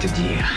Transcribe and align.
te 0.00 0.06
dire. 0.14 0.50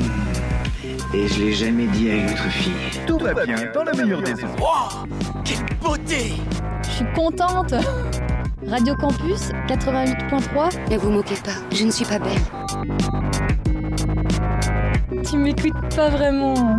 Hmm. 0.00 1.14
Et 1.14 1.28
je 1.28 1.38
l'ai 1.38 1.52
jamais 1.52 1.86
dit 1.86 2.10
à 2.10 2.14
une 2.14 2.26
autre 2.26 2.50
fille. 2.50 2.72
Tout 3.06 3.18
va 3.18 3.32
bien, 3.44 3.56
dans 3.72 3.84
la 3.84 3.92
meilleure 3.92 4.22
des 4.22 4.32
eaux. 4.32 4.48
Wow 4.58 5.06
Quelle 5.44 5.64
beauté 5.80 6.34
Je 6.82 6.88
suis 6.88 7.04
contente 7.14 7.74
Radio 8.66 8.96
Campus 8.96 9.50
88.3 9.68 10.90
Ne 10.90 10.98
vous 10.98 11.10
moquez 11.10 11.36
pas, 11.36 11.52
je 11.72 11.84
ne 11.84 11.90
suis 11.90 12.04
pas 12.04 12.18
belle. 12.18 12.42
Tu 15.30 15.36
m'écoutes 15.36 15.94
pas 15.94 16.08
vraiment. 16.08 16.78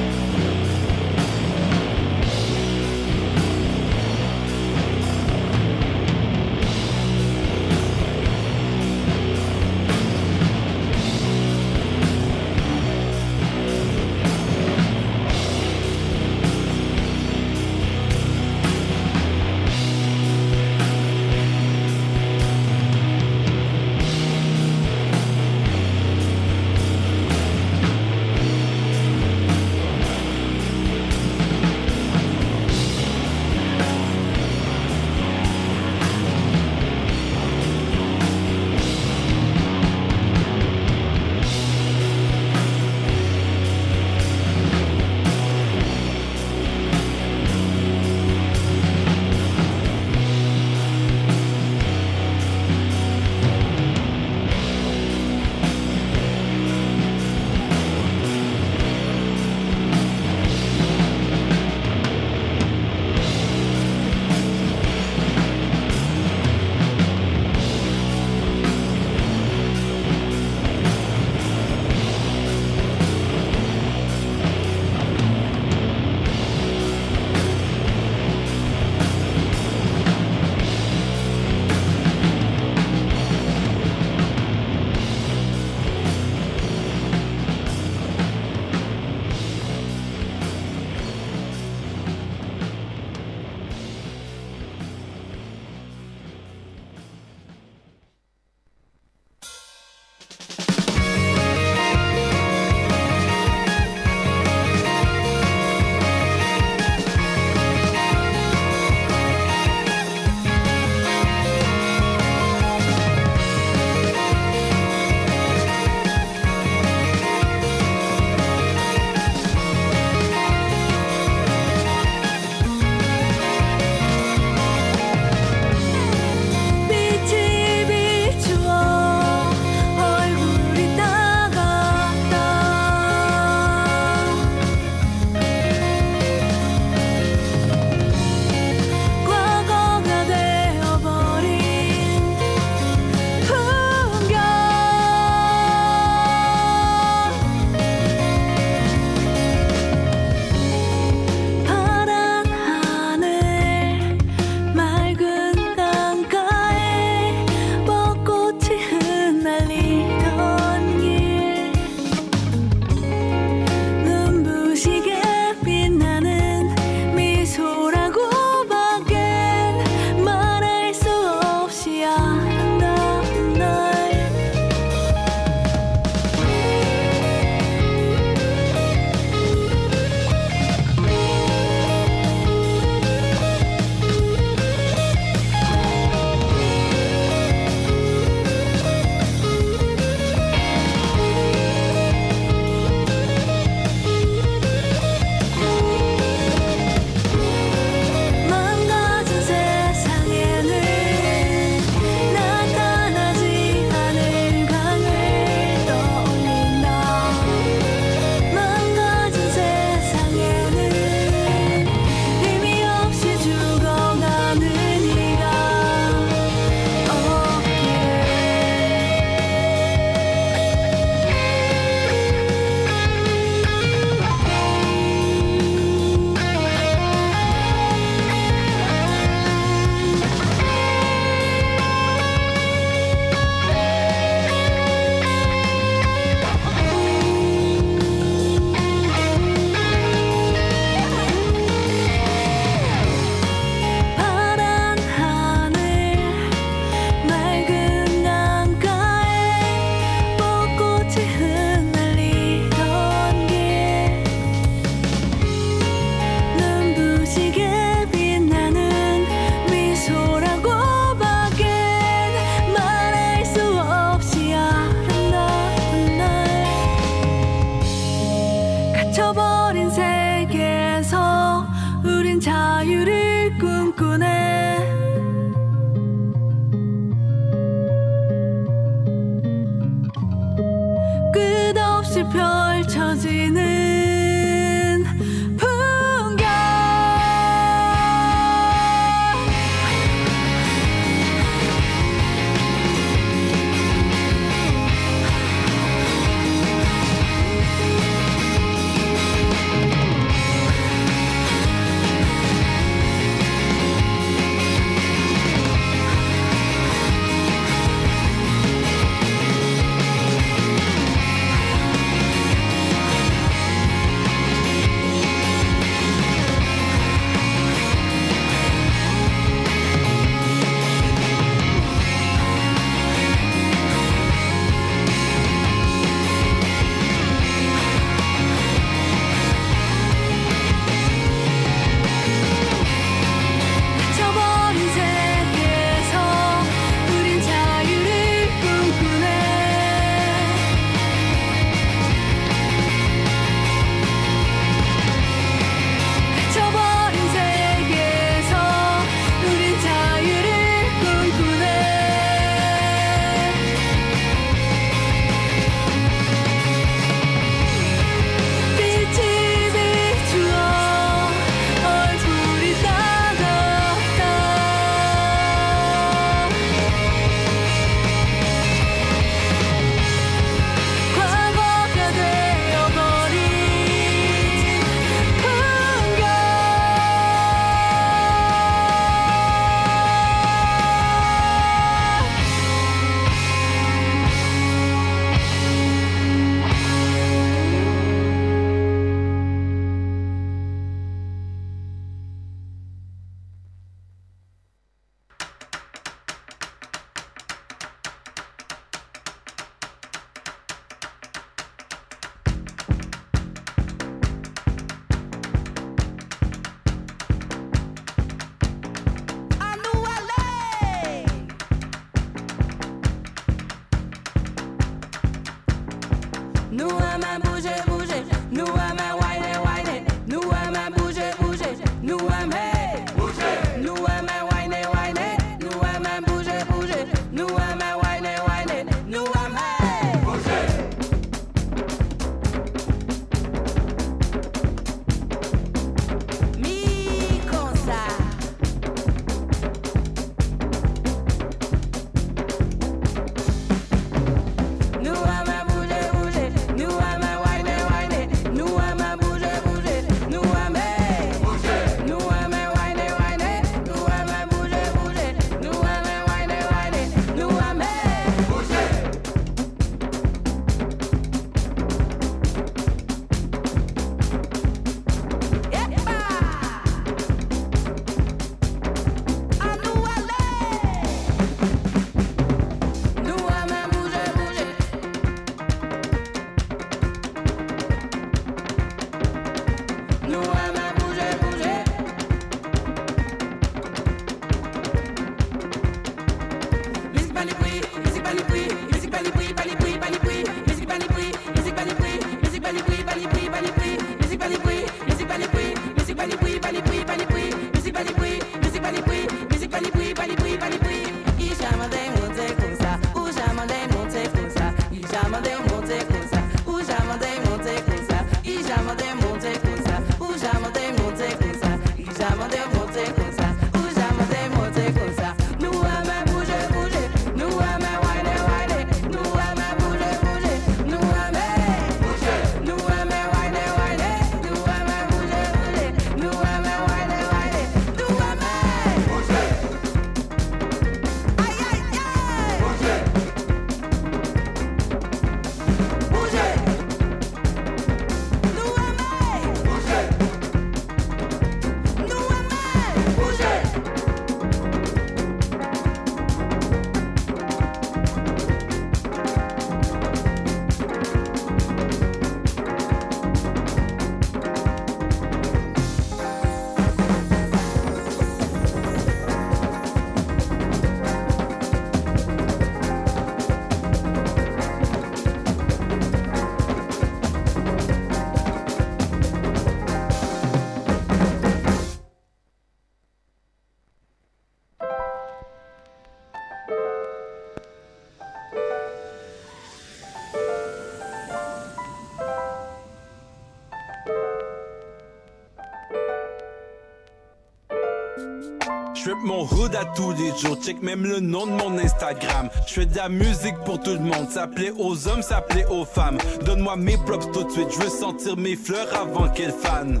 J'rip 589.06 589.22
mon 589.22 589.44
hood 589.44 589.72
à 589.76 589.84
tous 589.84 590.10
les 590.14 590.36
jours, 590.36 590.56
check 590.60 590.82
même 590.82 591.04
le 591.04 591.20
nom 591.20 591.46
de 591.46 591.52
mon 591.52 591.78
Instagram. 591.78 592.48
J'fais 592.66 592.86
de 592.86 592.96
la 592.96 593.08
musique 593.08 593.54
pour 593.64 593.78
tout 593.78 593.92
le 593.92 594.00
monde, 594.00 594.28
ça 594.30 594.48
plaît 594.48 594.72
aux 594.76 595.06
hommes, 595.06 595.22
ça 595.22 595.40
plaît 595.40 595.64
aux 595.70 595.84
femmes. 595.84 596.18
Donne-moi 596.44 596.74
mes 596.74 596.96
props 596.96 597.30
tout 597.32 597.44
de 597.44 597.50
suite, 597.52 597.68
je 597.70 597.84
veux 597.84 597.88
sentir 597.88 598.36
mes 598.36 598.56
fleurs 598.56 598.88
avant 599.00 599.28
qu'elles 599.28 599.52
fanent. 599.52 600.00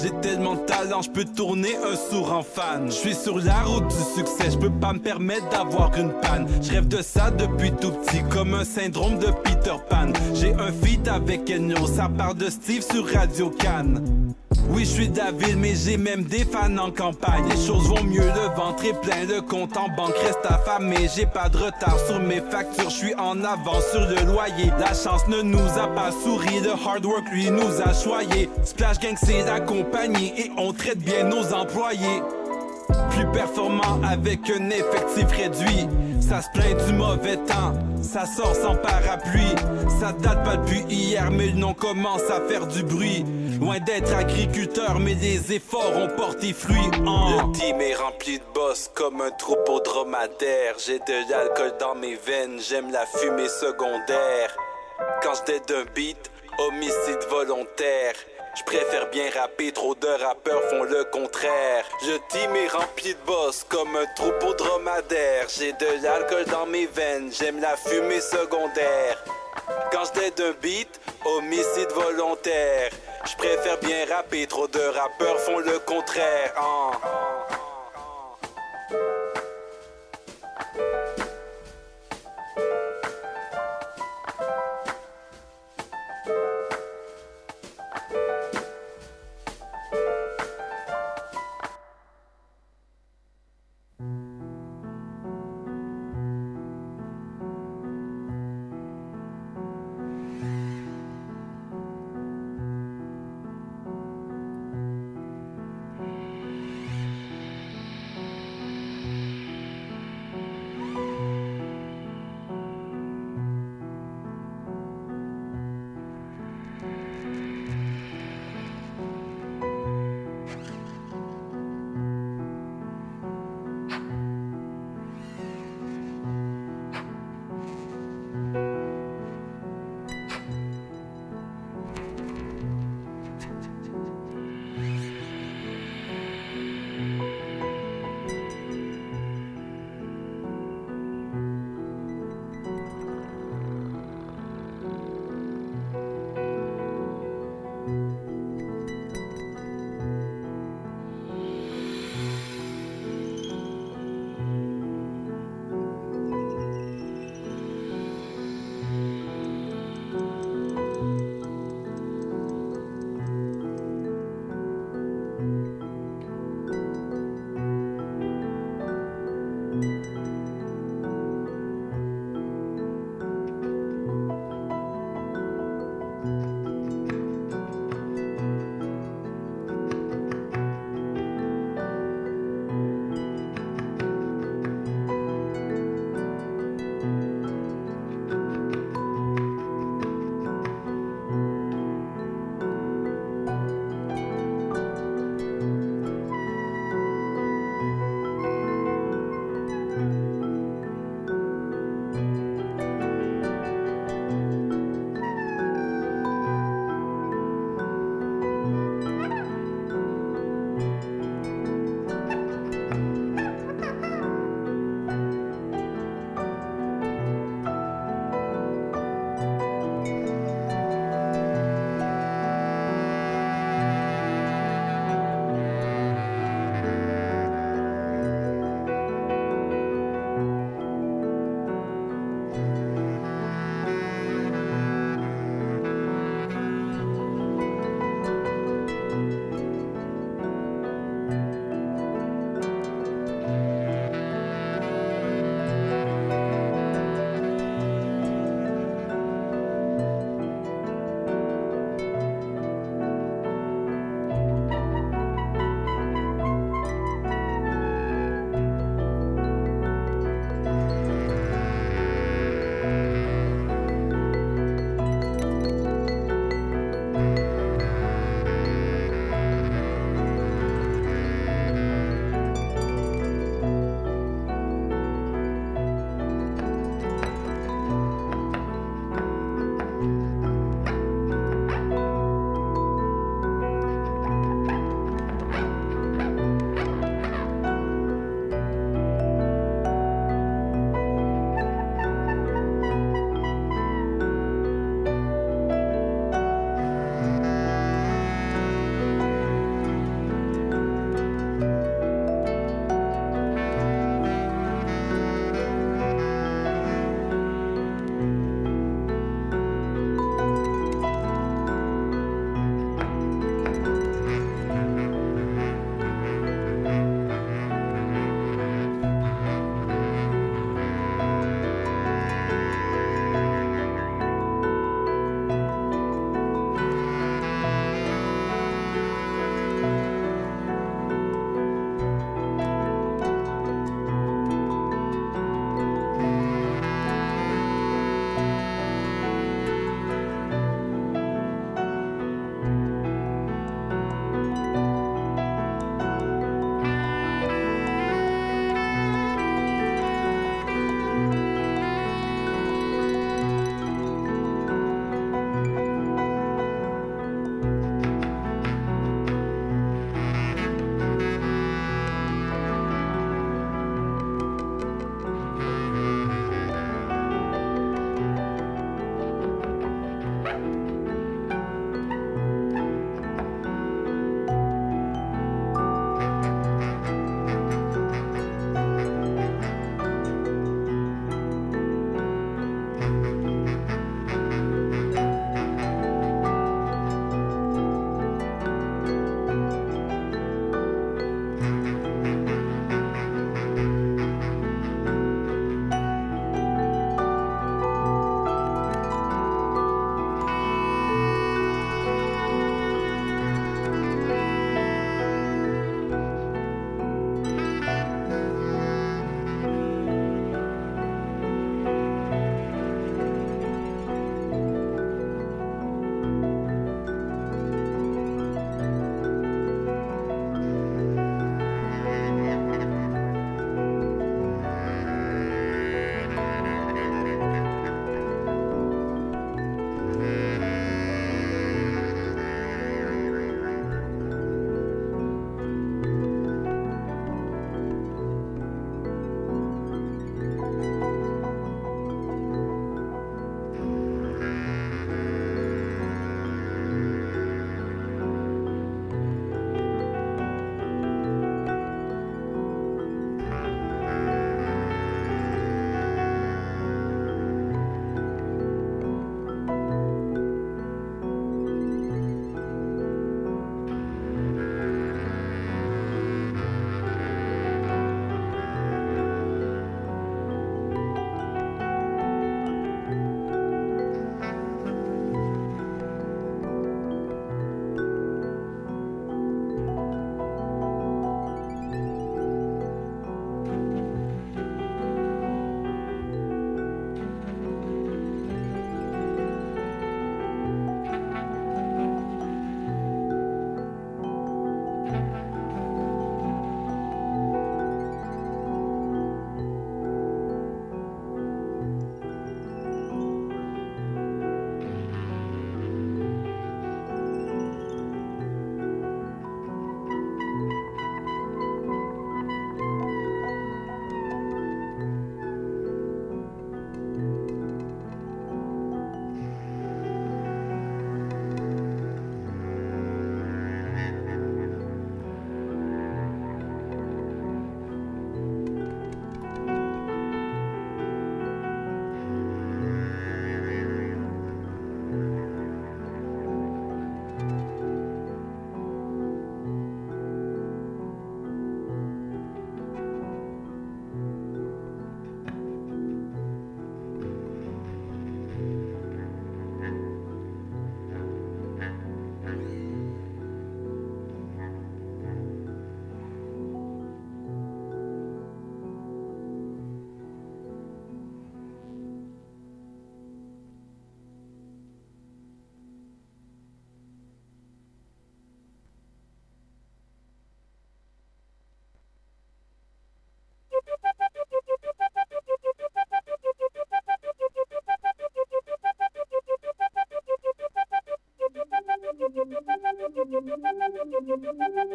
J'ai 0.00 0.12
tellement 0.20 0.54
de 0.54 0.60
talent, 0.60 1.02
je 1.02 1.10
peux 1.10 1.24
tourner 1.24 1.74
un 1.78 1.96
sourd 1.96 2.32
en 2.32 2.44
fan. 2.44 2.86
Je 2.86 2.92
suis 2.92 3.14
sur 3.16 3.36
la 3.36 3.62
route 3.62 3.88
du 3.88 4.20
succès, 4.20 4.52
je 4.52 4.58
peux 4.58 4.70
pas 4.70 4.92
me 4.92 5.00
permettre 5.00 5.48
d'avoir 5.48 5.92
une 5.96 6.12
panne. 6.20 6.46
Je 6.62 6.70
rêve 6.70 6.86
de 6.86 7.02
ça 7.02 7.32
depuis 7.32 7.72
tout 7.72 7.90
petit, 7.90 8.22
comme 8.30 8.54
un 8.54 8.64
syndrome 8.64 9.18
de 9.18 9.32
Peter 9.42 9.74
Pan. 9.88 10.12
J'ai 10.34 10.52
un 10.52 10.70
feat 10.70 11.08
avec 11.08 11.50
Enyo, 11.50 11.84
ça 11.88 12.08
part 12.08 12.36
de 12.36 12.48
Steve 12.48 12.82
sur 12.82 13.12
Radio 13.12 13.50
Cannes. 13.50 14.30
Oui, 14.72 14.84
je 14.84 14.90
suis 14.90 15.08
David, 15.08 15.56
mais 15.58 15.74
j'ai 15.74 15.96
même 15.96 16.22
des 16.22 16.44
fans 16.44 16.76
en 16.78 16.92
campagne. 16.92 17.44
Les 17.48 17.66
choses 17.66 17.88
vont 17.88 18.04
mieux, 18.04 18.22
le 18.22 18.54
ventre 18.54 18.84
est 18.84 19.00
plein, 19.00 19.24
le 19.26 19.40
compte 19.40 19.76
en 19.76 19.88
banque 19.96 20.16
reste 20.18 20.44
affamé. 20.44 21.08
J'ai 21.14 21.26
pas 21.26 21.48
de 21.48 21.56
retard 21.56 21.98
sur 22.06 22.20
mes 22.20 22.40
factures, 22.40 22.88
je 22.88 22.96
suis 22.96 23.14
en 23.16 23.42
avance 23.42 23.84
sur 23.90 24.00
le 24.00 24.32
loyer. 24.32 24.70
La 24.78 24.94
chance 24.94 25.26
ne 25.28 25.42
nous 25.42 25.78
a 25.78 25.88
pas 25.88 26.12
souri, 26.12 26.60
le 26.60 26.70
hard 26.70 27.04
work 27.04 27.24
lui 27.32 27.50
nous 27.50 27.80
a 27.80 27.92
choyé. 27.92 28.48
Splash 28.64 29.00
Gang 29.00 29.16
c'est 29.20 29.42
la 29.44 29.60
compagnie 29.60 30.32
et 30.36 30.52
on 30.56 30.72
traite 30.72 30.98
bien 30.98 31.24
nos 31.24 31.52
employés. 31.52 32.22
Plus 33.20 33.32
performant 33.32 34.00
avec 34.02 34.48
un 34.48 34.70
effectif 34.70 35.30
réduit. 35.30 35.86
Ça 36.26 36.40
se 36.40 36.48
plaint 36.54 36.86
du 36.86 36.94
mauvais 36.94 37.36
temps, 37.36 37.74
ça 38.00 38.24
sort 38.24 38.54
sans 38.54 38.76
parapluie. 38.76 39.54
Ça 40.00 40.12
date 40.12 40.42
pas 40.42 40.56
depuis 40.56 40.80
hier, 40.88 41.30
mais 41.30 41.48
le 41.48 41.58
nom 41.58 41.74
commence 41.74 42.22
à 42.30 42.40
faire 42.48 42.66
du 42.66 42.82
bruit. 42.82 43.26
Loin 43.60 43.78
d'être 43.78 44.14
agriculteur, 44.14 44.98
mais 44.98 45.12
les 45.12 45.52
efforts 45.52 45.94
ont 45.96 46.08
porté 46.16 46.54
fruit. 46.54 46.90
Le 46.94 47.52
team 47.52 47.82
est 47.82 47.94
rempli 47.94 48.38
de 48.38 48.44
boss 48.54 48.90
comme 48.94 49.20
un 49.20 49.30
troupeau 49.32 49.80
dromadaire. 49.80 50.76
J'ai 50.78 50.98
de 51.00 51.30
l'alcool 51.30 51.74
dans 51.78 51.94
mes 51.96 52.14
veines, 52.14 52.58
j'aime 52.58 52.90
la 52.90 53.04
fumée 53.04 53.48
secondaire. 53.48 54.56
Quand 55.22 55.32
j'étais 55.34 55.60
d'un 55.68 55.84
beat, 55.94 56.30
homicide 56.58 57.28
volontaire. 57.28 58.14
Je 58.54 58.62
préfère 58.64 59.08
bien 59.10 59.30
rapper, 59.30 59.72
trop 59.72 59.94
de 59.94 60.08
rappeurs 60.08 60.62
font 60.70 60.82
le 60.82 61.04
contraire. 61.04 61.84
Le 62.02 62.18
team 62.28 62.54
est 62.56 62.68
rempli 62.68 63.14
de 63.14 63.20
boss 63.26 63.64
comme 63.68 63.96
un 63.96 64.06
troupeau 64.16 64.54
dromadaire. 64.54 65.46
J'ai 65.48 65.72
de 65.72 66.02
l'alcool 66.02 66.44
dans 66.46 66.66
mes 66.66 66.86
veines, 66.86 67.30
j'aime 67.32 67.60
la 67.60 67.76
fumée 67.76 68.20
secondaire. 68.20 69.22
Quand 69.92 70.02
j'étais 70.04 70.30
d'un 70.32 70.52
beat, 70.60 71.00
homicide 71.24 71.90
volontaire. 71.94 72.90
Je 73.24 73.36
préfère 73.36 73.78
bien 73.78 74.04
rapper, 74.08 74.46
trop 74.46 74.66
de 74.66 74.80
rappeurs 74.80 75.38
font 75.40 75.58
le 75.58 75.78
contraire. 75.80 76.52
hein. 76.58 76.90